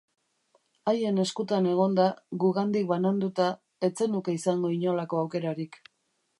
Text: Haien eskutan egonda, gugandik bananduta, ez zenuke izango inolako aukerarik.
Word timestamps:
Haien 0.91 1.19
eskutan 1.23 1.67
egonda, 1.73 2.07
gugandik 2.45 2.89
bananduta, 2.93 3.51
ez 3.89 3.93
zenuke 4.03 4.37
izango 4.41 4.75
inolako 4.81 5.25
aukerarik. 5.27 5.83